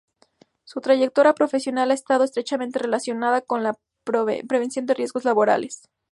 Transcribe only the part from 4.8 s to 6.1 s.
de riesgos laborales.